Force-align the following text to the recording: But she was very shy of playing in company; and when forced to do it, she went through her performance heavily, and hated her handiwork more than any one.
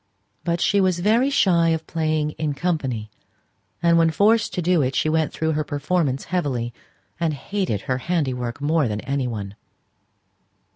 But 0.43 0.59
she 0.59 0.81
was 0.81 0.97
very 0.97 1.29
shy 1.29 1.69
of 1.69 1.85
playing 1.85 2.31
in 2.39 2.55
company; 2.55 3.11
and 3.83 3.99
when 3.99 4.09
forced 4.09 4.51
to 4.55 4.59
do 4.63 4.81
it, 4.81 4.95
she 4.95 5.09
went 5.09 5.31
through 5.31 5.51
her 5.51 5.63
performance 5.63 6.23
heavily, 6.33 6.73
and 7.19 7.35
hated 7.35 7.81
her 7.81 7.99
handiwork 7.99 8.59
more 8.59 8.87
than 8.87 9.01
any 9.01 9.27
one. 9.27 9.53